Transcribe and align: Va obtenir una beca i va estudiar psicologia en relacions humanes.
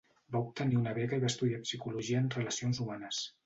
Va 0.35 0.39
obtenir 0.45 0.79
una 0.79 0.93
beca 0.99 1.21
i 1.21 1.23
va 1.25 1.31
estudiar 1.35 1.61
psicologia 1.67 2.25
en 2.25 2.33
relacions 2.41 2.85
humanes. 2.87 3.25